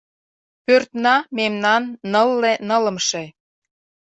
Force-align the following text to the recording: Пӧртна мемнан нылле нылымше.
Пӧртна 0.65 1.15
мемнан 1.37 1.83
нылле 2.11 2.53
нылымше. 2.67 3.23